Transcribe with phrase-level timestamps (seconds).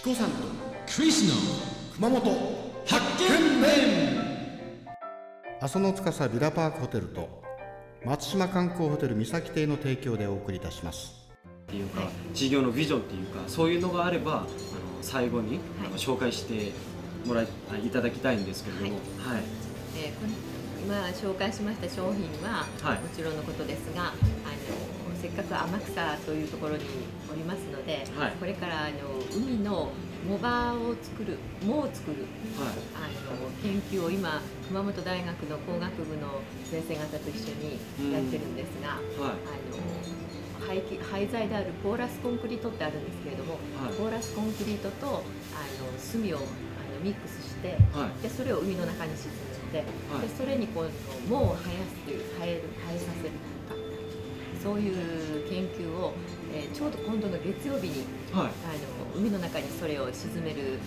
[0.00, 0.36] チコさんと
[0.96, 1.34] クリスの
[1.94, 2.20] 熊本
[2.86, 3.68] 発見面
[5.60, 7.42] 阿蘇の司ビラパークホテルと
[8.06, 11.28] 松島観光ホテル三崎邸の提供でお送りいたします。
[11.66, 14.46] っていうか、事業のビジョンっていうかそういうのがあればあの
[15.02, 16.72] 最後になんか紹介して
[17.26, 18.92] もらいあいただきたいんですけれども。
[19.18, 19.42] はい、
[19.98, 20.32] えーこの
[20.82, 23.02] 今紹介しました商品は、はい。
[23.02, 24.14] もちろんのことですがあの
[25.20, 26.84] せっかく天草というところに
[27.30, 28.32] おりますので、はい。
[28.40, 29.92] これからあの海の
[30.26, 32.24] 藻場を作る藻を作る
[32.56, 32.80] はい。
[32.96, 37.76] あの研究を今熊本大学の工学部の先生方と一緒に
[38.12, 39.44] やってるんですが、はい。
[39.44, 43.94] あの廃棄廃材であるポーラスコンクリートってあるんですけれども、はい。
[43.96, 48.22] ポーラスコンクリートとあの炭をあのミックスしてはい。
[48.22, 49.28] でそれを海の中に沈
[49.74, 50.28] めて、はい。
[50.28, 50.90] でそれにこう
[51.28, 52.59] 藻を生やすという生え
[54.62, 56.12] そういう研究を、
[56.54, 58.44] えーちょうど今度の月曜日にはい。
[58.44, 60.78] あの海の中にそれを沈める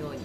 [0.00, 0.20] ように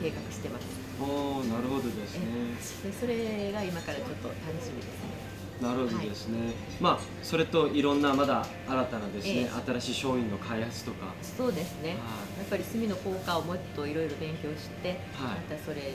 [0.00, 0.66] 計画してます。
[1.00, 2.54] おーなるほどですね。
[2.84, 5.32] でそれが今からちょっと楽しみですね。
[5.60, 9.50] なるほどですね、まあそれといろんなまだ新たなですね、ええ。
[9.72, 11.14] 新しい商品の開発とか。
[11.22, 11.90] そうですね。
[11.90, 11.94] は
[12.38, 14.98] やっぱり炭の効果をもっといろいろ勉強して、はい。
[14.98, 15.86] またそれに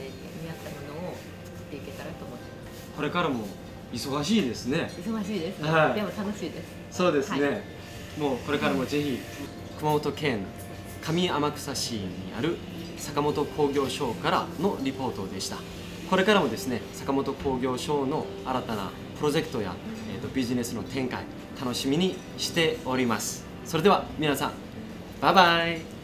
[0.42, 3.46] 見合ったものを作っていけたらと思ってまこれからも
[3.92, 5.10] 忙しいですねす。
[5.10, 5.70] 忙しいですね。
[5.70, 6.66] はいでも楽しいです。
[6.92, 7.78] そうですね、はい
[8.18, 9.20] もうこれからもぜひ
[9.78, 10.40] 熊本県
[11.02, 12.58] 上天草市にある
[12.98, 15.58] 坂本工業省からのリポートでした
[16.10, 19.76] これからもですね坂本工業省の新たなプロジェクトや、
[20.14, 21.24] えー、とビジネスの展開
[21.60, 24.52] 楽しみにしておりますそれでは皆さん
[25.22, 25.97] バイバイ